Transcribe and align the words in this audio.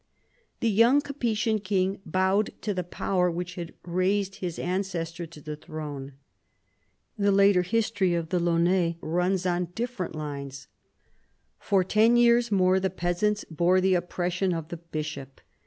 The 0.61 0.69
young 0.71 1.01
Capetian 1.03 1.59
king 1.63 2.01
bowed 2.07 2.59
to 2.63 2.73
the 2.73 2.83
power 2.83 3.29
which 3.29 3.53
had 3.53 3.75
raised 3.85 4.37
his 4.37 4.57
ancestor 4.57 5.27
to 5.27 5.39
the 5.39 5.55
throne. 5.55 6.13
The 7.19 7.31
later 7.31 7.61
history 7.61 8.15
of 8.15 8.29
the 8.29 8.39
Laonnais 8.39 8.97
runs 8.99 9.45
on 9.45 9.65
different 9.75 10.15
lines. 10.15 10.67
For 11.59 11.83
ten 11.83 12.17
years 12.17 12.51
more 12.51 12.79
the 12.79 12.89
peasants 12.89 13.43
bore 13.43 13.79
the 13.79 13.93
oppression 13.93 14.55
of 14.55 14.69
the 14.69 14.77
bishop. 14.77 15.39